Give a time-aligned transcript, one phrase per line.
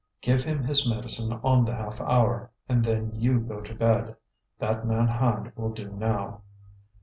[0.19, 4.15] "Give him his medicine on the half hour, and then you go to bed.
[4.57, 6.41] That man Hand will do now."